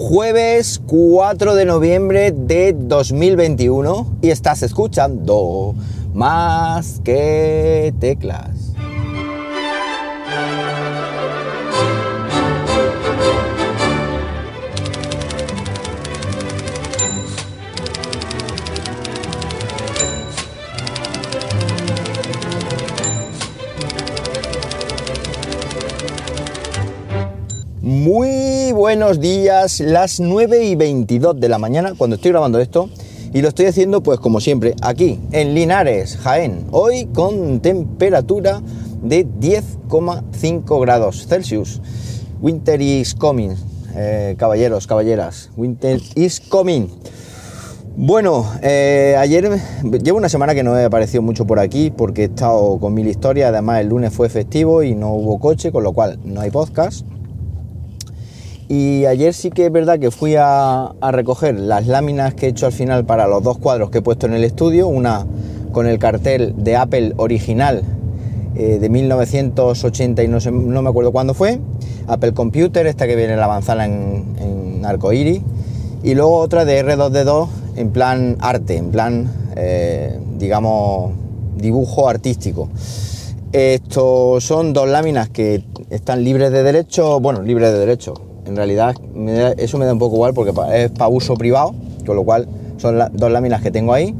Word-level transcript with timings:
Jueves 0.00 0.80
4 0.86 1.56
de 1.56 1.64
noviembre 1.64 2.30
de 2.30 2.72
2021 2.72 4.18
y 4.22 4.30
estás 4.30 4.62
escuchando 4.62 5.74
más 6.14 7.00
que 7.02 7.92
teclas. 7.98 8.74
Muy 27.82 28.47
buenos 28.78 29.18
días, 29.18 29.80
las 29.80 30.20
9 30.20 30.62
y 30.62 30.76
22 30.76 31.40
de 31.40 31.48
la 31.48 31.58
mañana 31.58 31.94
cuando 31.98 32.14
estoy 32.14 32.30
grabando 32.30 32.60
esto 32.60 32.88
y 33.34 33.42
lo 33.42 33.48
estoy 33.48 33.66
haciendo 33.66 34.04
pues 34.04 34.20
como 34.20 34.38
siempre 34.38 34.76
aquí 34.82 35.18
en 35.32 35.52
Linares, 35.52 36.16
Jaén, 36.18 36.64
hoy 36.70 37.06
con 37.06 37.58
temperatura 37.58 38.62
de 39.02 39.26
10,5 39.26 40.80
grados 40.80 41.26
Celsius. 41.26 41.80
Winter 42.40 42.80
is 42.80 43.16
coming, 43.16 43.56
eh, 43.96 44.36
caballeros, 44.38 44.86
caballeras, 44.86 45.50
winter 45.56 46.00
is 46.14 46.38
coming. 46.38 46.86
Bueno, 47.96 48.48
eh, 48.62 49.16
ayer 49.18 49.58
llevo 50.04 50.18
una 50.18 50.28
semana 50.28 50.54
que 50.54 50.62
no 50.62 50.78
he 50.78 50.84
aparecido 50.84 51.20
mucho 51.20 51.48
por 51.48 51.58
aquí 51.58 51.90
porque 51.90 52.22
he 52.22 52.26
estado 52.26 52.78
con 52.78 52.94
mil 52.94 53.08
historias, 53.08 53.48
además 53.48 53.80
el 53.80 53.88
lunes 53.88 54.12
fue 54.12 54.28
festivo 54.28 54.84
y 54.84 54.94
no 54.94 55.14
hubo 55.14 55.40
coche, 55.40 55.72
con 55.72 55.82
lo 55.82 55.92
cual 55.92 56.20
no 56.22 56.40
hay 56.42 56.52
podcast. 56.52 57.04
Y 58.68 59.06
ayer 59.06 59.32
sí 59.32 59.50
que 59.50 59.66
es 59.66 59.72
verdad 59.72 59.98
que 59.98 60.10
fui 60.10 60.34
a, 60.38 60.92
recoger 61.10 61.58
las 61.58 61.86
láminas 61.86 62.34
que 62.34 62.46
he 62.46 62.48
hecho 62.50 62.66
al 62.66 62.72
final 62.72 63.06
para 63.06 63.26
los 63.26 63.42
dos 63.42 63.58
cuadros 63.58 63.90
que 63.90 63.98
he 63.98 64.02
puesto 64.02 64.26
en 64.26 64.34
el 64.34 64.44
estudio, 64.44 64.88
una 64.88 65.26
con 65.72 65.86
el 65.86 65.98
cartel 65.98 66.54
de 66.56 66.76
Apple 66.76 67.14
original 67.16 67.82
eh, 68.56 68.78
de 68.78 68.88
1980 68.88 70.22
y 70.22 70.28
no, 70.28 70.82
me 70.82 70.88
acuerdo 70.88 71.12
cuándo 71.12 71.32
fue, 71.32 71.60
Apple 72.06 72.34
Computer, 72.34 72.86
esta 72.86 73.06
que 73.06 73.16
viene 73.16 73.34
en 73.34 73.40
la 73.40 73.48
manzana 73.48 73.86
en, 73.86 74.24
en 74.38 74.84
arcoíris, 74.84 75.40
y 76.02 76.14
luego 76.14 76.36
otra 76.36 76.64
de 76.64 76.84
R2D2 76.84 77.48
en 77.76 77.90
plan 77.90 78.36
arte, 78.40 78.76
en 78.76 78.90
plan, 78.90 79.32
eh, 79.56 80.18
digamos, 80.36 81.12
dibujo 81.56 82.08
artístico. 82.08 82.68
Estos 83.52 84.44
son 84.44 84.72
dos 84.72 84.88
láminas 84.88 85.30
que 85.30 85.64
están 85.90 86.22
libres 86.22 86.50
de 86.50 86.62
derecho, 86.62 87.18
bueno, 87.20 87.40
libres 87.42 87.72
de 87.72 87.78
derecho, 87.78 88.14
en 88.48 88.56
realidad 88.56 88.94
eso 89.58 89.78
me 89.78 89.84
da 89.84 89.92
un 89.92 89.98
poco 89.98 90.16
igual 90.16 90.34
porque 90.34 90.52
es 90.74 90.90
para 90.90 91.08
uso 91.08 91.34
privado, 91.34 91.74
con 92.06 92.16
lo 92.16 92.24
cual 92.24 92.48
son 92.78 92.98
dos 93.12 93.30
láminas 93.30 93.62
que 93.62 93.70
tengo 93.70 93.92
ahí. 93.92 94.14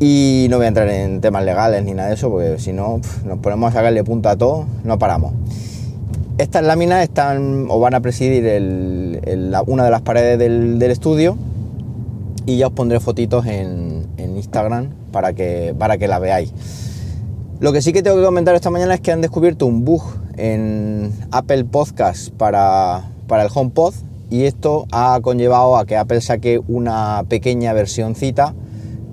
Y 0.00 0.46
no 0.50 0.56
voy 0.56 0.66
a 0.66 0.68
entrar 0.68 0.88
en 0.88 1.20
temas 1.20 1.44
legales 1.44 1.84
ni 1.84 1.92
nada 1.92 2.08
de 2.08 2.14
eso, 2.14 2.30
porque 2.30 2.58
si 2.58 2.72
no 2.72 3.00
nos 3.24 3.38
ponemos 3.38 3.70
a 3.70 3.72
sacarle 3.72 4.02
punta 4.04 4.32
a 4.32 4.36
todo, 4.36 4.66
no 4.84 4.98
paramos. 4.98 5.32
Estas 6.38 6.64
láminas 6.64 7.02
están 7.02 7.66
o 7.68 7.78
van 7.78 7.94
a 7.94 8.00
presidir 8.00 8.42
una 9.66 9.84
de 9.84 9.90
las 9.90 10.00
paredes 10.02 10.38
del, 10.38 10.82
estudio 10.82 11.36
y 12.46 12.56
ya 12.56 12.68
os 12.68 12.72
pondré 12.72 13.00
fotitos 13.00 13.46
en, 13.46 13.92
Instagram 14.34 14.88
para 15.12 15.34
que, 15.34 15.74
para 15.78 15.98
que 15.98 16.08
la 16.08 16.18
veáis. 16.18 16.52
Lo 17.60 17.72
que 17.72 17.80
sí 17.80 17.92
que 17.92 18.02
tengo 18.02 18.16
que 18.16 18.24
comentar 18.24 18.56
esta 18.56 18.70
mañana 18.70 18.94
es 18.94 19.00
que 19.00 19.12
han 19.12 19.20
descubierto 19.20 19.66
un 19.66 19.84
bug 19.84 20.02
en 20.36 21.12
Apple 21.30 21.64
Podcast 21.64 22.30
para, 22.30 23.11
para 23.32 23.44
el 23.44 23.50
HomePod 23.54 23.94
y 24.28 24.44
esto 24.44 24.86
ha 24.92 25.18
conllevado 25.22 25.78
a 25.78 25.86
que 25.86 25.96
Apple 25.96 26.20
saque 26.20 26.60
una 26.68 27.24
pequeña 27.30 27.72
versioncita 27.72 28.52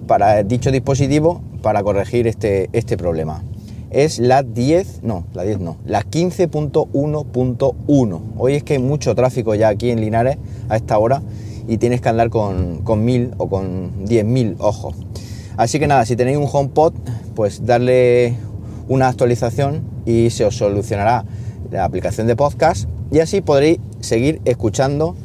para 0.08 0.44
dicho 0.44 0.72
dispositivo 0.72 1.42
para 1.61 1.84
corregir 1.84 2.28
este, 2.28 2.70
este 2.73 2.98
problema. 2.98 3.45
Es 3.92 4.20
la 4.20 4.43
10, 4.43 5.04
no, 5.04 5.23
la 5.33 5.43
10 5.43 5.61
no, 5.61 5.77
la 5.86 6.04
15.1.1. 6.04 8.21
Hoy 8.38 8.55
es 8.55 8.64
que 8.64 8.73
hay 8.73 8.80
mucho 8.80 9.16
tráfico 9.16 9.55
ya 9.55 9.70
aquí 9.70 9.89
en 9.89 10.02
Linares 10.02 10.38
a 10.67 10.76
esta 10.76 10.99
hora 10.99 11.22
y 11.70 11.77
tienes 11.77 12.02
que 12.02 12.10
andar 12.10 12.30
con, 12.30 12.80
con 12.80 13.05
1000 13.05 13.36
o 13.38 13.48
con 13.48 14.05
10.000 14.05 14.58
ojos. 14.60 14.95
Así 15.55 15.80
que 15.80 15.88
nada, 15.88 16.05
si 16.05 16.17
tenéis 16.17 16.38
un 16.38 16.49
HomePod, 16.52 16.92
pues 17.36 17.66
darle 17.66 18.36
una 18.89 19.08
actualización 19.08 19.82
y 20.05 20.30
se 20.30 20.43
os 20.43 20.58
solucionará 20.58 21.23
la 21.72 21.86
aplicación 21.86 22.27
de 22.27 22.36
podcast 22.36 22.89
y 23.11 23.20
así 23.20 23.42
podréis 23.42 23.80
seguir 23.99 24.42
escuchando 24.45 25.15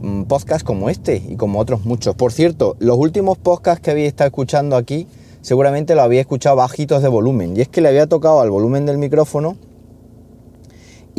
mm, 0.00 0.22
podcasts 0.24 0.64
como 0.64 0.90
este 0.90 1.22
y 1.28 1.36
como 1.36 1.58
otros 1.58 1.84
muchos. 1.84 2.14
Por 2.14 2.32
cierto, 2.32 2.76
los 2.78 2.96
últimos 2.98 3.38
podcasts 3.38 3.82
que 3.82 3.90
habéis 3.90 4.08
estado 4.08 4.28
escuchando 4.28 4.76
aquí 4.76 5.06
seguramente 5.40 5.94
lo 5.94 6.02
había 6.02 6.20
escuchado 6.20 6.56
bajitos 6.56 7.02
de 7.02 7.08
volumen 7.08 7.56
y 7.56 7.60
es 7.60 7.68
que 7.68 7.80
le 7.80 7.88
había 7.88 8.06
tocado 8.06 8.40
al 8.40 8.50
volumen 8.50 8.86
del 8.86 8.98
micrófono 8.98 9.56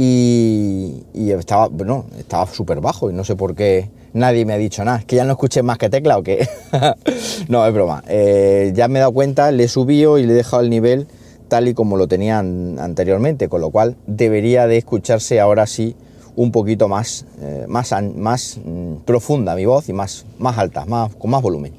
y, 0.02 1.04
estaba, 1.14 1.68
bueno, 1.68 2.06
estaba 2.18 2.48
súper 2.48 2.80
bajo 2.80 3.10
y 3.10 3.14
no 3.14 3.26
sé 3.26 3.36
por 3.36 3.54
qué 3.54 3.90
nadie 4.14 4.46
me 4.46 4.54
ha 4.54 4.58
dicho 4.58 4.86
nada. 4.86 5.00
Es 5.00 5.06
que 5.06 5.18
ya 5.18 5.26
no 5.26 5.34
escuché 5.34 5.62
más 5.62 5.78
que 5.78 5.90
tecla 5.90 6.18
o 6.18 6.24
qué. 6.24 6.48
no, 7.50 7.68
es 7.68 7.74
broma. 7.74 8.02
Eh, 8.08 8.72
ya 8.74 8.88
me 8.88 9.00
he 9.00 9.02
dado 9.02 9.12
cuenta, 9.12 9.52
le 9.52 9.66
he 9.66 9.68
subido 9.68 10.18
y 10.18 10.26
le 10.26 10.32
he 10.32 10.36
dejado 10.38 10.64
el 10.64 10.70
nivel 10.70 11.08
tal 11.50 11.68
y 11.68 11.74
como 11.74 11.98
lo 11.98 12.08
tenían 12.08 12.80
anteriormente, 12.80 13.50
con 13.50 13.60
lo 13.60 13.72
cual 13.72 13.98
debería 14.08 14.68
de 14.68 14.78
escucharse 14.78 15.40
ahora 15.40 15.68
sí 15.68 15.96
un 16.36 16.54
poquito 16.54 16.88
más, 16.88 17.26
eh, 17.42 17.66
más, 17.68 17.94
más 18.16 18.60
mm, 18.64 18.98
profunda 19.06 19.56
mi 19.56 19.66
voz 19.66 19.90
y 19.90 19.94
más, 19.94 20.26
más 20.38 20.58
alta, 20.58 20.86
más, 20.86 21.14
con 21.16 21.32
más 21.32 21.42
volumen. 21.42 21.74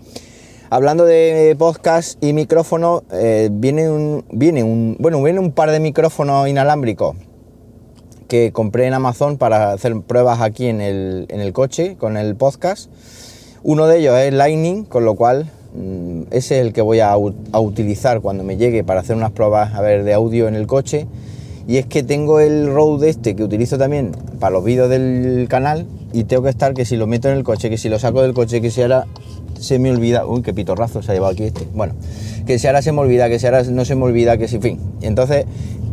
Hablando 0.68 1.04
de 1.04 1.56
podcast 1.58 2.22
y 2.22 2.32
micrófono, 2.32 3.02
eh, 3.10 3.48
viene, 3.50 3.90
un, 3.90 4.24
viene, 4.30 4.62
un, 4.62 4.96
bueno, 5.00 5.22
viene 5.22 5.40
un 5.40 5.52
par 5.52 5.70
de 5.70 5.80
micrófonos 5.80 6.46
inalámbricos 6.46 7.16
que 8.28 8.52
compré 8.52 8.86
en 8.86 8.94
Amazon 8.94 9.38
para 9.38 9.72
hacer 9.72 9.98
pruebas 10.02 10.40
aquí 10.40 10.66
en 10.66 10.80
el, 10.80 11.26
en 11.28 11.40
el 11.40 11.52
coche 11.52 11.96
con 11.96 12.16
el 12.16 12.36
podcast. 12.36 12.90
Uno 13.62 13.86
de 13.86 13.98
ellos 13.98 14.16
es 14.16 14.32
Lightning, 14.32 14.84
con 14.84 15.04
lo 15.04 15.16
cual 15.16 15.50
ese 16.30 16.58
es 16.58 16.66
el 16.66 16.72
que 16.72 16.82
voy 16.82 17.00
a, 17.00 17.16
utilizar 17.16 18.20
cuando 18.20 18.44
me 18.44 18.56
llegue 18.56 18.84
para 18.84 19.00
hacer 19.00 19.16
unas 19.16 19.30
pruebas 19.30 19.74
a 19.74 19.80
ver 19.80 20.04
de 20.04 20.14
audio 20.14 20.48
en 20.48 20.54
el 20.54 20.66
coche. 20.66 21.06
Y 21.68 21.76
es 21.76 21.86
que 21.86 22.02
tengo 22.02 22.40
el 22.40 22.72
Rode 22.72 23.08
este 23.08 23.36
que 23.36 23.44
utilizo 23.44 23.78
también 23.78 24.12
para 24.40 24.52
los 24.52 24.64
vídeos 24.64 24.88
del 24.88 25.46
canal 25.48 25.86
y 26.12 26.24
tengo 26.24 26.42
que 26.42 26.50
estar 26.50 26.74
que 26.74 26.84
si 26.84 26.96
lo 26.96 27.06
meto 27.06 27.28
en 27.28 27.36
el 27.36 27.44
coche, 27.44 27.70
que 27.70 27.78
si 27.78 27.88
lo 27.88 27.98
saco 27.98 28.22
del 28.22 28.34
coche, 28.34 28.60
que 28.60 28.70
si 28.70 28.82
ahora 28.82 29.06
se 29.60 29.78
me 29.78 29.90
olvida, 29.90 30.26
uy, 30.26 30.42
qué 30.42 30.52
pitorrazo 30.52 31.02
se 31.02 31.12
ha 31.12 31.14
llevado 31.14 31.32
aquí 31.32 31.44
este, 31.44 31.68
bueno, 31.74 31.94
que 32.46 32.58
si 32.58 32.66
ahora 32.66 32.82
se 32.82 32.92
me 32.92 33.00
olvida, 33.00 33.28
que 33.28 33.38
si 33.38 33.46
ahora 33.46 33.62
no 33.64 33.84
se 33.84 33.94
me 33.94 34.04
olvida, 34.04 34.36
que 34.36 34.48
si, 34.48 34.56
en 34.56 34.62
fin, 34.62 34.80
entonces 35.02 35.44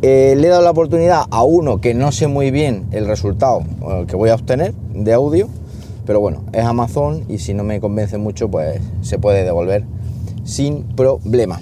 eh, 0.02 0.36
le 0.38 0.48
he 0.48 0.50
dado 0.50 0.64
la 0.64 0.72
oportunidad 0.72 1.26
a 1.30 1.44
uno 1.44 1.80
que 1.80 1.94
no 1.94 2.12
sé 2.12 2.28
muy 2.28 2.50
bien 2.50 2.86
el 2.92 3.06
resultado 3.06 3.64
que 4.08 4.16
voy 4.16 4.30
a 4.30 4.36
obtener 4.36 4.74
de 4.94 5.14
audio 5.14 5.50
pero 6.08 6.22
bueno, 6.22 6.46
es 6.54 6.64
Amazon 6.64 7.26
y 7.28 7.38
si 7.38 7.54
no 7.54 7.66
me 7.66 7.82
convence 7.82 8.18
mucho, 8.18 8.50
pues 8.50 8.80
se 9.02 9.20
puede 9.20 9.44
devolver 9.44 9.84
sin 10.46 10.84
problema. 10.84 11.60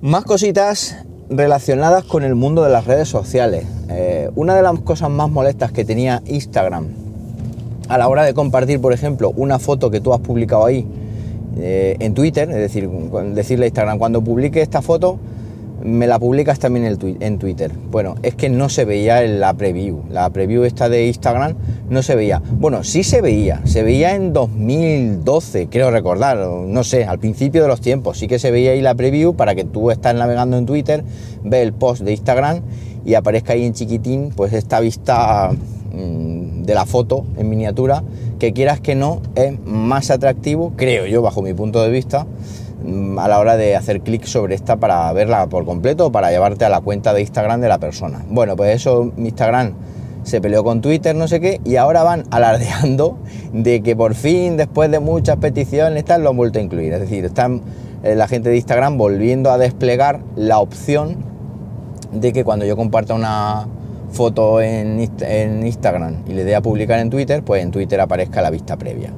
Más 0.00 0.24
cositas 0.24 0.96
relacionadas 1.28 2.04
con 2.04 2.22
el 2.22 2.36
mundo 2.36 2.62
de 2.62 2.70
las 2.70 2.86
redes 2.86 3.08
sociales. 3.08 3.66
Eh, 3.88 4.30
una 4.36 4.54
de 4.54 4.62
las 4.62 4.78
cosas 4.80 5.10
más 5.10 5.28
molestas 5.28 5.72
que 5.72 5.84
tenía 5.84 6.22
Instagram 6.26 6.86
a 7.88 7.98
la 7.98 8.08
hora 8.08 8.22
de 8.22 8.34
compartir, 8.34 8.80
por 8.80 8.92
ejemplo, 8.92 9.32
una 9.34 9.58
foto 9.58 9.90
que 9.90 10.00
tú 10.00 10.14
has 10.14 10.20
publicado 10.20 10.64
ahí 10.64 10.86
eh, 11.58 11.96
en 11.98 12.14
Twitter, 12.14 12.48
es 12.48 12.56
decir, 12.56 12.88
decirle 12.88 13.64
a 13.64 13.68
Instagram, 13.68 13.98
cuando 13.98 14.22
publique 14.22 14.62
esta 14.62 14.80
foto, 14.80 15.18
me 15.82 16.06
la 16.06 16.18
publicas 16.18 16.58
también 16.58 16.98
en 17.20 17.38
Twitter. 17.38 17.72
Bueno, 17.90 18.16
es 18.22 18.34
que 18.34 18.48
no 18.48 18.68
se 18.68 18.84
veía 18.84 19.22
la 19.22 19.54
preview. 19.54 20.02
La 20.10 20.28
preview 20.30 20.64
esta 20.64 20.88
de 20.88 21.06
Instagram 21.06 21.54
no 21.88 22.02
se 22.02 22.14
veía. 22.14 22.42
Bueno, 22.52 22.84
sí 22.84 23.02
se 23.02 23.20
veía. 23.20 23.60
Se 23.64 23.82
veía 23.82 24.14
en 24.14 24.32
2012, 24.32 25.68
creo 25.68 25.90
recordar. 25.90 26.38
No 26.38 26.84
sé, 26.84 27.04
al 27.04 27.18
principio 27.18 27.62
de 27.62 27.68
los 27.68 27.80
tiempos. 27.80 28.18
Sí 28.18 28.28
que 28.28 28.38
se 28.38 28.50
veía 28.50 28.72
ahí 28.72 28.80
la 28.80 28.94
preview 28.94 29.34
para 29.34 29.54
que 29.54 29.64
tú 29.64 29.90
estás 29.90 30.14
navegando 30.14 30.58
en 30.58 30.66
Twitter, 30.66 31.04
ve 31.44 31.62
el 31.62 31.72
post 31.72 32.02
de 32.02 32.12
Instagram 32.12 32.60
y 33.04 33.14
aparezca 33.14 33.54
ahí 33.54 33.64
en 33.64 33.72
chiquitín, 33.72 34.30
pues 34.36 34.52
esta 34.52 34.80
vista 34.80 35.50
mm, 35.50 36.62
de 36.62 36.74
la 36.74 36.84
foto 36.84 37.24
en 37.38 37.48
miniatura, 37.48 38.02
que 38.38 38.52
quieras 38.52 38.80
que 38.80 38.94
no, 38.94 39.22
es 39.34 39.58
más 39.64 40.10
atractivo, 40.10 40.72
creo 40.76 41.06
yo, 41.06 41.22
bajo 41.22 41.40
mi 41.40 41.54
punto 41.54 41.82
de 41.82 41.90
vista 41.90 42.26
a 43.18 43.28
la 43.28 43.38
hora 43.38 43.56
de 43.56 43.76
hacer 43.76 44.00
clic 44.00 44.24
sobre 44.24 44.54
esta 44.54 44.76
para 44.76 45.12
verla 45.12 45.46
por 45.48 45.64
completo 45.64 46.06
o 46.06 46.12
para 46.12 46.30
llevarte 46.30 46.64
a 46.64 46.68
la 46.68 46.80
cuenta 46.80 47.12
de 47.12 47.20
Instagram 47.20 47.60
de 47.60 47.68
la 47.68 47.78
persona. 47.78 48.24
Bueno, 48.28 48.56
pues 48.56 48.74
eso, 48.74 49.12
Instagram 49.16 49.74
se 50.22 50.40
peleó 50.40 50.64
con 50.64 50.80
Twitter, 50.80 51.14
no 51.14 51.28
sé 51.28 51.40
qué, 51.40 51.60
y 51.64 51.76
ahora 51.76 52.02
van 52.02 52.24
alardeando 52.30 53.18
de 53.52 53.82
que 53.82 53.96
por 53.96 54.14
fin, 54.14 54.56
después 54.56 54.90
de 54.90 55.00
muchas 55.00 55.36
peticiones, 55.36 56.04
tal, 56.04 56.22
lo 56.22 56.30
han 56.30 56.36
vuelto 56.36 56.58
a 56.58 56.62
incluir. 56.62 56.92
Es 56.92 57.00
decir, 57.00 57.24
están 57.24 57.62
eh, 58.02 58.14
la 58.14 58.28
gente 58.28 58.50
de 58.50 58.56
Instagram 58.56 58.98
volviendo 58.98 59.50
a 59.50 59.58
desplegar 59.58 60.20
la 60.36 60.58
opción 60.58 61.16
de 62.12 62.32
que 62.32 62.44
cuando 62.44 62.64
yo 62.64 62.76
comparta 62.76 63.14
una, 63.14 63.68
foto 64.12 64.60
en, 64.60 65.08
en 65.20 65.66
Instagram 65.66 66.22
y 66.26 66.32
le 66.34 66.44
dé 66.44 66.54
a 66.54 66.60
publicar 66.60 66.98
en 66.98 67.10
Twitter, 67.10 67.42
pues 67.42 67.62
en 67.62 67.70
Twitter 67.70 68.00
aparezca 68.00 68.42
la 68.42 68.50
vista 68.50 68.76
previa. 68.76 69.12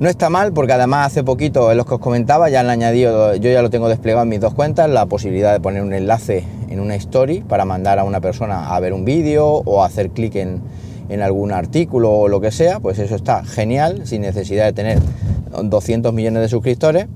No 0.00 0.08
está 0.08 0.30
mal 0.30 0.54
porque 0.54 0.72
además 0.72 1.08
hace 1.08 1.22
poquito 1.22 1.70
en 1.70 1.76
los 1.76 1.84
que 1.84 1.92
os 1.92 2.00
comentaba 2.00 2.48
ya 2.48 2.60
han 2.60 2.70
añadido, 2.70 3.34
yo 3.36 3.52
ya 3.52 3.60
lo 3.60 3.68
tengo 3.68 3.86
desplegado 3.90 4.22
en 4.22 4.30
mis 4.30 4.40
dos 4.40 4.54
cuentas, 4.54 4.88
la 4.88 5.04
posibilidad 5.04 5.52
de 5.52 5.60
poner 5.60 5.82
un 5.82 5.92
enlace 5.92 6.42
en 6.70 6.80
una 6.80 6.94
story 6.94 7.42
para 7.42 7.66
mandar 7.66 7.98
a 7.98 8.04
una 8.04 8.18
persona 8.18 8.74
a 8.74 8.80
ver 8.80 8.94
un 8.94 9.04
vídeo 9.04 9.46
o 9.46 9.84
hacer 9.84 10.08
clic 10.08 10.36
en, 10.36 10.62
algún 11.20 11.52
artículo 11.52 12.12
o 12.12 12.28
lo 12.28 12.40
que 12.40 12.50
sea, 12.50 12.80
pues 12.80 12.98
eso 12.98 13.14
está 13.14 13.44
genial, 13.44 14.06
sin 14.06 14.22
necesidad 14.22 14.64
de 14.64 14.72
tener 14.72 14.98
200 15.62 16.14
millones 16.14 16.40
de 16.42 16.48
suscriptores. 16.48 17.06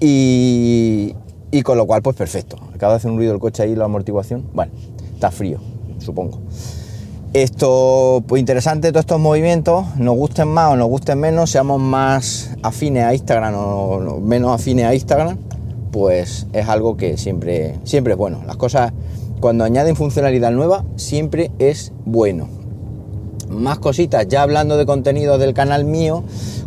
Y, 0.00 1.14
y 1.52 1.62
con 1.62 1.76
lo 1.78 1.86
cual, 1.86 2.02
pues 2.02 2.16
perfecto. 2.16 2.56
Acaba 2.74 2.94
de 2.94 2.96
hacer 2.96 3.10
un 3.12 3.18
ruido 3.18 3.32
el 3.32 3.38
coche 3.38 3.62
ahí, 3.62 3.76
la 3.76 3.84
amortiguación. 3.84 4.44
Bueno, 4.54 4.72
está 5.14 5.30
frío, 5.30 5.60
supongo. 5.98 6.40
Esto, 7.34 8.22
pues 8.28 8.38
interesante, 8.38 8.92
todos 8.92 9.00
estos 9.00 9.18
movimientos, 9.18 9.96
nos 9.96 10.14
gusten 10.14 10.46
más 10.46 10.72
o 10.72 10.76
nos 10.76 10.86
gusten 10.86 11.18
menos, 11.18 11.50
seamos 11.50 11.80
más 11.80 12.50
afines 12.62 13.02
a 13.02 13.12
Instagram 13.12 13.54
o 13.56 14.20
menos 14.20 14.52
afines 14.52 14.84
a 14.84 14.94
Instagram, 14.94 15.36
pues 15.90 16.46
es 16.52 16.68
algo 16.68 16.96
que 16.96 17.16
siempre, 17.16 17.74
siempre 17.82 18.12
es 18.12 18.18
bueno. 18.20 18.42
Las 18.46 18.54
cosas, 18.54 18.92
cuando 19.40 19.64
añaden 19.64 19.96
funcionalidad 19.96 20.52
nueva, 20.52 20.84
siempre 20.94 21.50
es 21.58 21.92
bueno. 22.04 22.46
Más 23.48 23.80
cositas, 23.80 24.28
ya 24.28 24.42
hablando 24.42 24.76
de 24.76 24.86
contenido 24.86 25.36
del 25.36 25.54
canal 25.54 25.84
mío, 25.84 26.22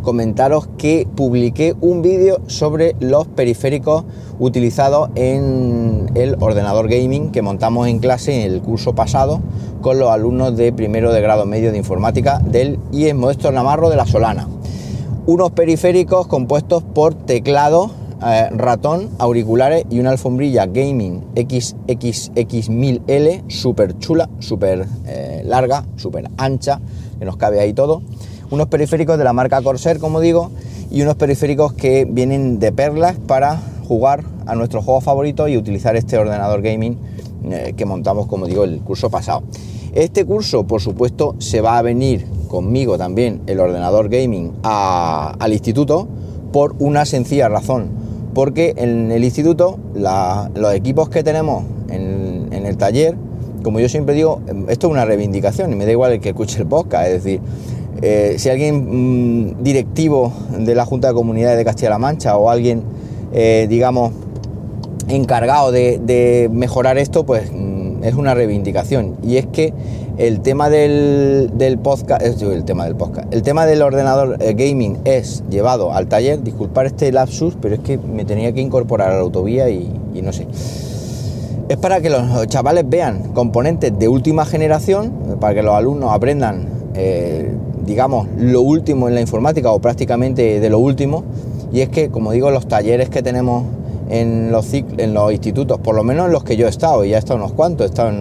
comentaros 0.07 0.69
que 0.77 1.05
publiqué 1.17 1.75
un 1.81 2.01
vídeo 2.01 2.39
sobre 2.47 2.95
los 3.01 3.27
periféricos 3.27 4.05
utilizados 4.39 5.09
en 5.15 6.09
el 6.15 6.37
ordenador 6.39 6.87
gaming 6.87 7.31
que 7.31 7.41
montamos 7.41 7.89
en 7.89 7.99
clase 7.99 8.45
en 8.45 8.53
el 8.53 8.61
curso 8.61 8.95
pasado 8.95 9.41
con 9.81 9.99
los 9.99 10.09
alumnos 10.09 10.55
de 10.55 10.71
primero 10.71 11.11
de 11.11 11.19
grado 11.19 11.45
medio 11.45 11.73
de 11.73 11.77
informática 11.77 12.39
del 12.39 12.79
IES 12.93 13.15
Modesto 13.15 13.51
Navarro 13.51 13.89
de 13.89 13.97
la 13.97 14.05
Solana. 14.05 14.47
Unos 15.25 15.51
periféricos 15.51 16.27
compuestos 16.27 16.83
por 16.83 17.13
teclado, 17.13 17.91
eh, 18.25 18.47
ratón, 18.51 19.09
auriculares 19.19 19.83
y 19.89 19.99
una 19.99 20.11
alfombrilla 20.11 20.67
gaming 20.67 21.21
XXX1000L, 21.35 23.43
súper 23.49 23.99
chula, 23.99 24.29
súper 24.39 24.87
eh, 25.05 25.41
larga, 25.43 25.83
súper 25.97 26.29
ancha, 26.37 26.79
que 27.19 27.25
nos 27.25 27.35
cabe 27.35 27.59
ahí 27.59 27.73
todo. 27.73 28.03
Unos 28.49 28.67
periféricos 28.67 29.17
de 29.17 29.23
la 29.23 29.33
marca 29.33 29.61
Corsair, 29.61 29.99
como 29.99 30.19
digo, 30.19 30.51
y 30.89 31.01
unos 31.01 31.15
periféricos 31.15 31.73
que 31.73 32.05
vienen 32.09 32.59
de 32.59 32.71
perlas 32.71 33.17
para 33.27 33.59
jugar 33.87 34.23
a 34.45 34.55
nuestros 34.55 34.85
juegos 34.85 35.03
favoritos 35.03 35.49
y 35.49 35.57
utilizar 35.57 35.95
este 35.95 36.17
ordenador 36.17 36.61
gaming 36.61 36.97
eh, 37.51 37.73
que 37.75 37.85
montamos, 37.85 38.27
como 38.27 38.45
digo, 38.47 38.63
el 38.63 38.79
curso 38.79 39.09
pasado. 39.09 39.43
Este 39.93 40.25
curso, 40.25 40.65
por 40.65 40.81
supuesto, 40.81 41.35
se 41.39 41.61
va 41.61 41.77
a 41.77 41.81
venir 41.81 42.27
conmigo 42.47 42.97
también 42.97 43.41
el 43.47 43.59
ordenador 43.59 44.09
gaming 44.09 44.53
al 44.63 45.53
instituto 45.53 46.07
por 46.51 46.75
una 46.79 47.05
sencilla 47.05 47.49
razón. 47.49 47.89
Porque 48.33 48.73
en 48.77 49.11
el 49.11 49.23
instituto 49.23 49.79
los 49.95 50.73
equipos 50.73 51.09
que 51.09 51.23
tenemos 51.23 51.63
en, 51.89 52.65
el 52.65 52.77
taller, 52.77 53.15
como 53.63 53.79
yo 53.79 53.89
siempre 53.89 54.13
digo, 54.13 54.41
esto 54.67 54.87
es 54.87 54.91
una 54.91 55.05
reivindicación 55.05 55.71
y 55.71 55.75
me 55.75 55.85
da 55.85 55.91
igual 55.91 56.11
el 56.13 56.19
que 56.19 56.29
escuche 56.29 56.59
el 56.59 56.67
podcast. 56.67 57.07
Es 57.07 57.23
decir, 57.23 57.41
eh, 58.01 58.35
si 58.37 58.49
alguien 58.49 59.55
mm, 59.55 59.63
directivo 59.63 60.31
de 60.57 60.75
la 60.75 60.85
Junta 60.85 61.07
de 61.07 61.13
Comunidades 61.13 61.57
de 61.57 61.65
Castilla-La 61.65 61.97
Mancha 61.97 62.37
o 62.37 62.49
alguien, 62.49 62.83
eh, 63.33 63.65
digamos, 63.69 64.11
encargado 65.07 65.71
de, 65.71 66.49
mejorar 66.51 66.97
esto, 66.97 67.25
pues 67.25 67.51
mm, 67.51 68.03
es 68.03 68.13
una 68.13 68.35
reivindicación. 68.35 69.15
Y 69.23 69.37
es 69.37 69.47
que 69.47 69.73
el 70.17 70.41
tema 70.41 70.69
del, 70.69 71.49
podcast, 71.81 72.21
el 72.23 72.65
tema 72.65 72.85
del 72.85 72.95
podcast, 72.95 73.33
el 73.33 73.41
tema 73.41 73.65
del 73.65 73.81
ordenador 73.81 74.37
eh, 74.41 74.53
gaming 74.53 74.99
es 75.05 75.43
llevado 75.49 75.93
al 75.93 76.07
taller, 76.07 76.43
disculpar 76.43 76.85
este 76.85 77.11
lapsus, 77.11 77.55
pero 77.59 77.75
es 77.75 77.81
que 77.81 77.97
me 77.97 78.25
tenía 78.25 78.51
que 78.53 78.61
incorporar 78.61 79.11
a 79.11 79.15
la 79.15 79.21
autovía 79.21 79.69
y, 79.69 79.89
no 80.21 80.33
sé. 80.33 80.47
Es 81.69 81.77
para 81.77 81.99
que 81.99 82.09
los 82.09 82.47
chavales 82.47 82.85
vean 82.87 83.33
componentes 83.33 83.97
de 83.97 84.07
última 84.07 84.45
generación, 84.45 85.37
para 85.39 85.53
que 85.53 85.63
los 85.63 85.75
alumnos 85.75 86.13
aprendan, 86.13 86.76
eh, 86.97 87.53
digamos, 87.85 88.27
lo 88.37 88.61
último 88.61 89.07
en 89.07 89.15
la 89.15 89.21
informática 89.21 89.71
o 89.71 89.79
prácticamente 89.79 90.59
de 90.59 90.69
lo 90.69 90.79
último. 90.79 91.23
Y 91.71 91.81
es 91.81 91.89
que, 91.89 92.09
como 92.09 92.31
digo, 92.31 92.51
los 92.51 92.67
talleres 92.67 93.09
que 93.09 93.21
tenemos 93.21 93.63
en 94.09 94.51
los, 94.51 94.73
en 94.73 95.13
los 95.13 95.31
institutos, 95.31 95.79
por 95.79 95.95
lo 95.95 96.03
menos 96.03 96.27
en 96.27 96.31
los 96.31 96.43
que 96.43 96.55
yo 96.55 96.67
he 96.67 96.69
estado, 96.69 97.03
y 97.03 97.09
ya 97.09 97.17
he 97.17 97.19
estado 97.19 97.37
unos 97.37 97.53
cuantos, 97.53 97.85
he 97.85 97.89
estado 97.89 98.11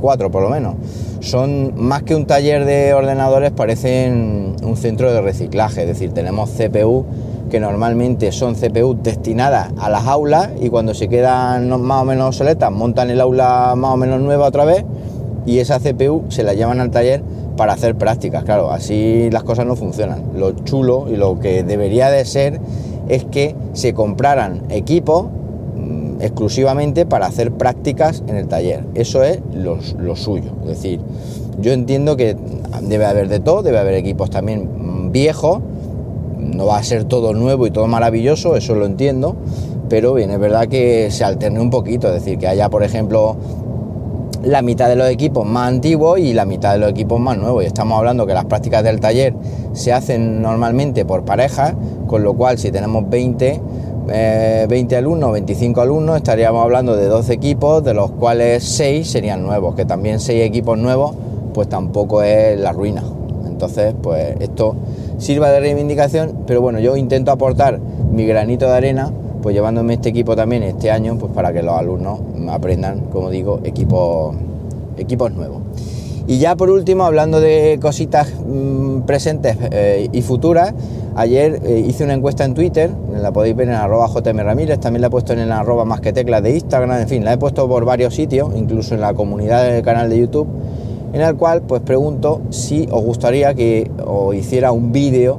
cuatro 0.00 0.30
por 0.30 0.42
lo 0.42 0.50
menos, 0.50 0.74
son 1.20 1.72
más 1.76 2.02
que 2.02 2.14
un 2.14 2.26
taller 2.26 2.64
de 2.64 2.94
ordenadores, 2.94 3.52
parecen 3.52 4.56
un 4.62 4.76
centro 4.76 5.12
de 5.12 5.20
reciclaje, 5.20 5.82
es 5.82 5.86
decir, 5.86 6.12
tenemos 6.12 6.50
CPU 6.50 7.04
que 7.50 7.60
normalmente 7.60 8.32
son 8.32 8.54
CPU 8.54 8.96
destinadas 9.02 9.70
a 9.78 9.90
las 9.90 10.06
aulas 10.06 10.50
y 10.60 10.70
cuando 10.70 10.94
se 10.94 11.08
quedan 11.08 11.68
más 11.82 12.02
o 12.02 12.04
menos 12.04 12.28
obsoletas 12.28 12.72
montan 12.72 13.10
el 13.10 13.20
aula 13.20 13.74
más 13.76 13.92
o 13.92 13.96
menos 13.96 14.20
nueva 14.20 14.48
otra 14.48 14.64
vez 14.64 14.84
y 15.46 15.58
esa 15.58 15.78
CPU 15.78 16.24
se 16.30 16.42
la 16.42 16.54
llevan 16.54 16.80
al 16.80 16.90
taller 16.90 17.22
para 17.56 17.72
hacer 17.72 17.94
prácticas, 17.96 18.44
claro, 18.44 18.70
así 18.70 19.28
las 19.30 19.44
cosas 19.44 19.66
no 19.66 19.76
funcionan. 19.76 20.22
Lo 20.36 20.52
chulo 20.52 21.06
y 21.08 21.16
lo 21.16 21.38
que 21.38 21.62
debería 21.62 22.10
de 22.10 22.24
ser 22.24 22.60
es 23.08 23.24
que 23.24 23.54
se 23.72 23.94
compraran 23.94 24.62
equipos 24.70 25.26
mm, 25.76 26.20
exclusivamente 26.20 27.06
para 27.06 27.26
hacer 27.26 27.52
prácticas 27.52 28.22
en 28.26 28.36
el 28.36 28.48
taller. 28.48 28.84
Eso 28.94 29.22
es 29.22 29.40
lo, 29.52 30.16
suyo. 30.16 30.52
Es 30.62 30.68
decir, 30.68 31.00
yo 31.60 31.72
entiendo 31.72 32.16
que 32.16 32.36
debe 32.82 33.06
haber 33.06 33.28
de 33.28 33.40
todo, 33.40 33.62
debe 33.62 33.78
haber 33.78 33.94
equipos 33.94 34.30
también 34.30 34.68
mm, 34.76 35.12
viejos, 35.12 35.60
no 36.38 36.66
va 36.66 36.78
a 36.78 36.82
ser 36.82 37.04
todo 37.04 37.32
nuevo 37.32 37.66
y 37.66 37.70
todo 37.70 37.86
maravilloso, 37.86 38.56
eso 38.56 38.74
lo 38.74 38.86
entiendo, 38.86 39.36
pero 39.88 40.14
bien, 40.14 40.30
es 40.30 40.38
verdad 40.38 40.66
que 40.66 41.10
se 41.10 41.24
alterne 41.24 41.60
un 41.60 41.70
poquito, 41.70 42.08
es 42.08 42.14
decir, 42.14 42.38
que 42.38 42.46
haya, 42.46 42.68
por 42.68 42.82
ejemplo, 42.82 43.36
la 44.44 44.62
mitad 44.62 44.88
de 44.88 44.96
los 44.96 45.08
equipos 45.08 45.46
más 45.46 45.68
antiguos 45.68 46.18
y 46.18 46.32
la 46.32 46.44
mitad 46.44 46.72
de 46.72 46.78
los 46.78 46.90
equipos 46.90 47.20
más 47.20 47.36
nuevos. 47.36 47.64
Y 47.64 47.66
estamos 47.66 47.98
hablando 47.98 48.26
que 48.26 48.34
las 48.34 48.44
prácticas 48.44 48.84
del 48.84 49.00
taller 49.00 49.34
se 49.72 49.92
hacen 49.92 50.42
normalmente 50.42 51.04
por 51.04 51.24
parejas, 51.24 51.74
con 52.06 52.22
lo 52.22 52.34
cual 52.34 52.58
si 52.58 52.70
tenemos 52.70 53.08
20, 53.08 53.60
20 54.06 54.94
eh, 54.94 54.98
alumnos, 54.98 55.32
25 55.32 55.80
alumnos, 55.80 56.16
estaríamos 56.16 56.62
hablando 56.62 56.96
de 56.96 57.06
12 57.06 57.32
equipos, 57.32 57.84
de 57.84 57.94
los 57.94 58.10
cuales 58.12 58.64
6 58.64 59.08
serían 59.08 59.42
nuevos, 59.42 59.74
que 59.74 59.84
también 59.84 60.20
6 60.20 60.44
equipos 60.44 60.78
nuevos, 60.78 61.14
pues 61.52 61.68
tampoco 61.68 62.22
es 62.22 62.58
la 62.58 62.72
ruina. 62.72 63.02
Entonces, 63.46 63.94
pues 64.02 64.36
esto 64.40 64.74
sirva 65.18 65.50
de 65.50 65.60
reivindicación, 65.60 66.44
pero 66.46 66.60
bueno, 66.60 66.80
yo 66.80 66.96
intento 66.96 67.30
aportar 67.30 67.78
mi 68.12 68.26
granito 68.26 68.66
de 68.66 68.72
arena 68.72 69.12
pues 69.44 69.54
llevándome 69.54 69.92
este 69.92 70.08
equipo 70.08 70.34
también 70.34 70.62
este 70.62 70.90
año, 70.90 71.18
pues 71.18 71.30
para 71.30 71.52
que 71.52 71.62
los 71.62 71.74
alumnos 71.78 72.18
aprendan, 72.48 73.00
como 73.12 73.28
digo, 73.28 73.60
equipos, 73.62 74.34
equipos 74.96 75.32
nuevos. 75.32 75.60
Y 76.26 76.38
ya 76.38 76.56
por 76.56 76.70
último, 76.70 77.04
hablando 77.04 77.42
de 77.42 77.78
cositas 77.78 78.32
mm, 78.42 79.00
presentes 79.00 79.58
eh, 79.70 80.08
y 80.10 80.22
futuras, 80.22 80.72
ayer 81.14 81.60
eh, 81.62 81.84
hice 81.86 82.04
una 82.04 82.14
encuesta 82.14 82.46
en 82.46 82.54
Twitter, 82.54 82.90
la 83.20 83.32
podéis 83.32 83.54
ver 83.54 83.68
en 83.68 83.74
arroba 83.74 84.08
JM 84.08 84.38
Ramírez, 84.38 84.80
también 84.80 85.02
la 85.02 85.08
he 85.08 85.10
puesto 85.10 85.34
en 85.34 85.40
el 85.40 85.52
arroba 85.52 85.84
más 85.84 86.00
teclas 86.00 86.42
de 86.42 86.54
Instagram, 86.54 87.02
en 87.02 87.08
fin, 87.08 87.22
la 87.22 87.34
he 87.34 87.36
puesto 87.36 87.68
por 87.68 87.84
varios 87.84 88.14
sitios, 88.14 88.48
incluso 88.56 88.94
en 88.94 89.02
la 89.02 89.12
comunidad 89.12 89.70
del 89.70 89.82
canal 89.82 90.08
de 90.08 90.20
YouTube, 90.20 90.48
en 91.12 91.20
el 91.20 91.36
cual 91.36 91.60
pues 91.60 91.82
pregunto 91.82 92.40
si 92.48 92.88
os 92.90 93.04
gustaría 93.04 93.52
que 93.52 93.90
os 94.06 94.34
hiciera 94.34 94.72
un 94.72 94.90
vídeo 94.90 95.36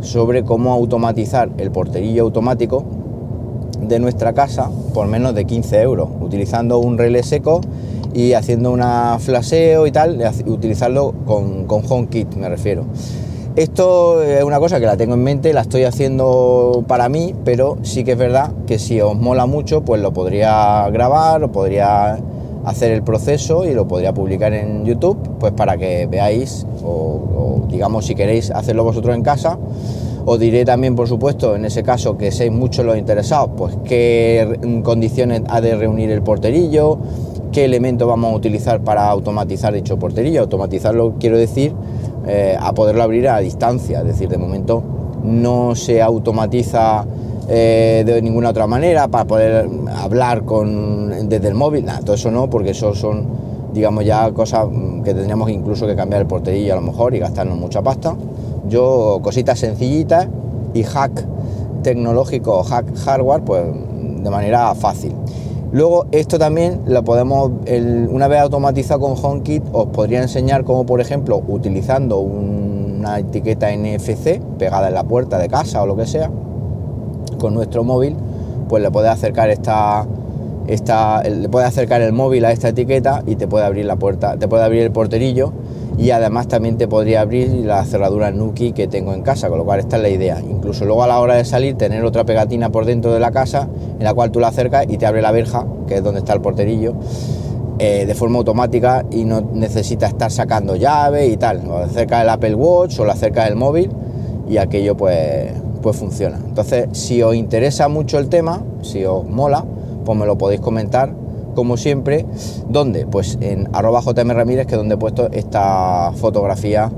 sobre 0.00 0.42
cómo 0.42 0.72
automatizar 0.72 1.50
el 1.56 1.70
porterillo 1.70 2.24
automático 2.24 3.03
de 3.88 3.98
nuestra 3.98 4.32
casa 4.32 4.70
por 4.92 5.06
menos 5.06 5.34
de 5.34 5.44
15 5.44 5.80
euros, 5.82 6.08
utilizando 6.20 6.78
un 6.78 6.98
relé 6.98 7.22
seco 7.22 7.60
y 8.12 8.32
haciendo 8.32 8.70
una 8.70 9.18
flaseo 9.18 9.86
y 9.86 9.92
tal, 9.92 10.20
utilizarlo 10.46 11.14
con, 11.26 11.66
con 11.66 11.82
HomeKit 11.88 12.34
me 12.36 12.48
refiero. 12.48 12.84
Esto 13.56 14.20
es 14.22 14.42
una 14.42 14.58
cosa 14.58 14.80
que 14.80 14.86
la 14.86 14.96
tengo 14.96 15.14
en 15.14 15.22
mente, 15.22 15.52
la 15.52 15.60
estoy 15.60 15.84
haciendo 15.84 16.84
para 16.88 17.08
mí, 17.08 17.34
pero 17.44 17.78
sí 17.82 18.02
que 18.02 18.12
es 18.12 18.18
verdad 18.18 18.50
que 18.66 18.80
si 18.80 19.00
os 19.00 19.16
mola 19.16 19.46
mucho, 19.46 19.82
pues 19.82 20.02
lo 20.02 20.12
podría 20.12 20.88
grabar, 20.90 21.40
lo 21.40 21.52
podría 21.52 22.18
hacer 22.64 22.90
el 22.90 23.02
proceso 23.02 23.64
y 23.64 23.72
lo 23.72 23.86
podría 23.86 24.12
publicar 24.12 24.52
en 24.54 24.84
YouTube, 24.84 25.18
pues 25.38 25.52
para 25.52 25.76
que 25.76 26.06
veáis, 26.06 26.66
o, 26.82 26.88
o 26.88 27.66
digamos 27.68 28.06
si 28.06 28.16
queréis 28.16 28.50
hacerlo 28.50 28.82
vosotros 28.82 29.14
en 29.14 29.22
casa, 29.22 29.56
os 30.26 30.38
diré 30.38 30.64
también, 30.64 30.96
por 30.96 31.08
supuesto, 31.08 31.54
en 31.54 31.64
ese 31.64 31.82
caso 31.82 32.16
que 32.16 32.30
seis 32.30 32.50
muchos 32.50 32.84
los 32.84 32.96
interesados, 32.96 33.50
pues 33.56 33.76
qué 33.84 34.80
condiciones 34.82 35.42
ha 35.48 35.60
de 35.60 35.76
reunir 35.76 36.10
el 36.10 36.22
porterillo, 36.22 36.98
qué 37.52 37.64
elementos 37.64 38.08
vamos 38.08 38.32
a 38.32 38.36
utilizar 38.36 38.80
para 38.80 39.08
automatizar 39.08 39.74
dicho 39.74 39.98
porterillo. 39.98 40.40
Automatizarlo 40.42 41.14
quiero 41.20 41.36
decir 41.36 41.72
eh, 42.26 42.56
a 42.58 42.72
poderlo 42.72 43.02
abrir 43.02 43.28
a 43.28 43.38
distancia, 43.38 44.00
es 44.00 44.06
decir, 44.06 44.28
de 44.28 44.38
momento 44.38 44.82
no 45.22 45.74
se 45.74 46.02
automatiza 46.02 47.04
eh, 47.48 48.02
de 48.06 48.22
ninguna 48.22 48.50
otra 48.50 48.66
manera 48.66 49.08
para 49.08 49.26
poder 49.26 49.68
hablar 49.94 50.44
con, 50.44 51.28
desde 51.28 51.48
el 51.48 51.54
móvil, 51.54 51.84
nada, 51.84 52.00
todo 52.00 52.14
eso 52.14 52.30
no, 52.30 52.48
porque 52.48 52.70
eso 52.70 52.94
son 52.94 53.44
digamos 53.74 54.04
ya 54.04 54.30
cosas 54.30 54.68
mm, 54.70 55.02
que 55.02 55.12
tendríamos 55.12 55.50
incluso 55.50 55.86
que 55.86 55.96
cambiar 55.96 56.22
el 56.22 56.28
porterillo 56.28 56.72
a 56.72 56.76
lo 56.76 56.82
mejor 56.82 57.14
y 57.14 57.18
gastarnos 57.18 57.58
mucha 57.58 57.82
pasta. 57.82 58.16
Yo 58.68 59.20
cositas 59.22 59.58
sencillitas 59.58 60.28
y 60.72 60.82
hack 60.82 61.26
tecnológico, 61.82 62.62
hack 62.64 62.96
hardware, 62.96 63.42
pues 63.42 63.64
de 64.22 64.30
manera 64.30 64.74
fácil. 64.74 65.14
Luego 65.72 66.06
esto 66.12 66.38
también 66.38 66.82
lo 66.86 67.02
podemos, 67.02 67.50
una 68.08 68.28
vez 68.28 68.40
automatizado 68.40 69.00
con 69.00 69.16
HomeKit, 69.20 69.64
os 69.72 69.86
podría 69.86 70.22
enseñar 70.22 70.64
cómo, 70.64 70.86
por 70.86 71.00
ejemplo, 71.00 71.42
utilizando 71.48 72.20
una 72.20 73.18
etiqueta 73.18 73.74
NFC 73.74 74.40
pegada 74.58 74.88
en 74.88 74.94
la 74.94 75.04
puerta 75.04 75.38
de 75.38 75.48
casa 75.48 75.82
o 75.82 75.86
lo 75.86 75.96
que 75.96 76.06
sea, 76.06 76.30
con 77.40 77.54
nuestro 77.54 77.82
móvil, 77.82 78.16
pues 78.68 78.82
le 78.82 78.90
puede 78.90 79.08
acercar 79.08 79.50
esta, 79.50 80.06
esta, 80.68 81.22
le 81.24 81.48
puede 81.48 81.66
acercar 81.66 82.00
el 82.02 82.12
móvil 82.12 82.44
a 82.44 82.52
esta 82.52 82.68
etiqueta 82.68 83.22
y 83.26 83.36
te 83.36 83.48
puede 83.48 83.64
abrir 83.64 83.84
la 83.84 83.96
puerta, 83.96 84.36
te 84.36 84.46
puede 84.46 84.62
abrir 84.62 84.82
el 84.82 84.92
porterillo 84.92 85.52
y 85.96 86.10
además 86.10 86.48
también 86.48 86.76
te 86.76 86.88
podría 86.88 87.20
abrir 87.20 87.48
la 87.48 87.84
cerradura 87.84 88.30
Nuki 88.30 88.72
que 88.72 88.88
tengo 88.88 89.14
en 89.14 89.22
casa, 89.22 89.48
con 89.48 89.58
lo 89.58 89.64
cual 89.64 89.80
esta 89.80 89.96
es 89.96 90.02
la 90.02 90.08
idea. 90.08 90.40
Incluso 90.40 90.84
luego 90.84 91.02
a 91.04 91.06
la 91.06 91.20
hora 91.20 91.34
de 91.34 91.44
salir 91.44 91.76
tener 91.76 92.04
otra 92.04 92.24
pegatina 92.24 92.70
por 92.70 92.84
dentro 92.84 93.12
de 93.12 93.20
la 93.20 93.30
casa 93.30 93.68
en 93.98 94.04
la 94.04 94.12
cual 94.12 94.30
tú 94.30 94.40
la 94.40 94.48
acercas 94.48 94.86
y 94.88 94.98
te 94.98 95.06
abre 95.06 95.22
la 95.22 95.30
verja, 95.30 95.66
que 95.86 95.96
es 95.96 96.02
donde 96.02 96.20
está 96.20 96.32
el 96.32 96.40
porterillo, 96.40 96.94
eh, 97.78 98.06
de 98.06 98.14
forma 98.14 98.38
automática 98.38 99.04
y 99.10 99.24
no 99.24 99.40
necesitas 99.40 100.10
estar 100.10 100.30
sacando 100.30 100.76
llave 100.76 101.26
y 101.26 101.36
tal. 101.36 101.62
O 101.68 101.78
acerca 101.78 102.18
del 102.18 102.28
Apple 102.28 102.54
Watch 102.54 102.98
o 102.98 103.04
la 103.04 103.12
acerca 103.12 103.44
del 103.44 103.56
móvil 103.56 103.90
y 104.48 104.56
aquello 104.56 104.96
pues, 104.96 105.52
pues 105.80 105.96
funciona. 105.96 106.38
Entonces, 106.44 106.88
si 106.92 107.22
os 107.22 107.34
interesa 107.36 107.88
mucho 107.88 108.18
el 108.18 108.28
tema, 108.28 108.62
si 108.82 109.04
os 109.04 109.24
mola, 109.26 109.64
pues 110.04 110.18
me 110.18 110.26
lo 110.26 110.36
podéis 110.36 110.60
comentar 110.60 111.23
como 111.54 111.76
siempre. 111.76 112.26
¿Dónde? 112.68 113.06
Pues 113.06 113.38
en 113.40 113.68
arroba 113.72 114.00
JM 114.00 114.30
Ramírez, 114.30 114.66
que 114.66 114.74
es 114.74 114.78
donde 114.78 114.94
he 114.94 114.98
puesto 114.98 115.30
esta 115.32 116.12
fotografía 116.16 116.90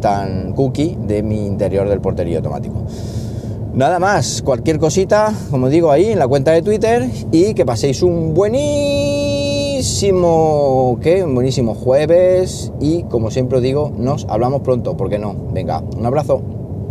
tan 0.00 0.52
cookie 0.52 0.98
de 1.06 1.22
mi 1.22 1.46
interior 1.46 1.88
del 1.88 2.00
porterillo 2.00 2.38
automático. 2.38 2.84
Nada 3.74 3.98
más, 3.98 4.42
cualquier 4.42 4.78
cosita, 4.78 5.32
como 5.50 5.70
digo 5.70 5.90
ahí 5.90 6.10
en 6.10 6.18
la 6.18 6.28
cuenta 6.28 6.52
de 6.52 6.60
Twitter 6.60 7.08
y 7.30 7.54
que 7.54 7.64
paséis 7.64 8.02
un 8.02 8.34
buenísimo, 8.34 9.78
¿qué? 11.00 11.24
Buenísimo 11.24 11.74
jueves 11.74 12.70
y 12.80 13.04
como 13.04 13.30
siempre 13.30 13.56
os 13.56 13.62
digo, 13.62 13.90
nos 13.96 14.26
hablamos 14.28 14.60
pronto, 14.60 14.94
¿por 14.94 15.08
qué 15.08 15.18
no? 15.18 15.34
Venga, 15.54 15.82
un 15.96 16.04
abrazo. 16.04 16.61